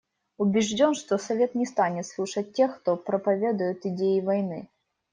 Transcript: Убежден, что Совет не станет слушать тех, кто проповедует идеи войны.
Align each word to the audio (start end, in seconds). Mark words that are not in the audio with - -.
Убежден, 0.39 0.95
что 0.95 1.19
Совет 1.19 1.53
не 1.53 1.67
станет 1.67 2.07
слушать 2.07 2.53
тех, 2.53 2.79
кто 2.81 2.97
проповедует 2.97 3.85
идеи 3.85 4.19
войны. 4.19 4.67